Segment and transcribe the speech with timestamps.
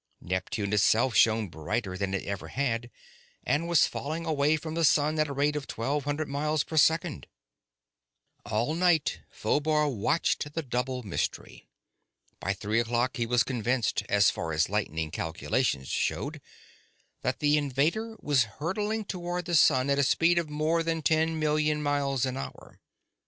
[0.19, 2.89] Neptune itself shone brighter than it ever had,
[3.43, 6.75] and was falling away from the sun at a rate of twelve hundred miles per
[6.75, 7.27] second.
[8.43, 11.69] All night Phobar watched the double mystery.
[12.39, 16.41] By three o'clock, he was convinced, as far as lightning calculations showed,
[17.21, 21.37] that the invader was hurtling toward the sun at a speed of more than ten
[21.37, 22.79] million miles an hour.